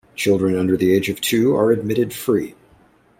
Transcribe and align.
Children 0.15 0.55
under 0.57 0.75
the 0.75 0.91
age 0.95 1.09
of 1.09 1.21
two 1.21 1.55
are 1.55 1.71
admitted 1.71 2.11
free. 2.11 2.55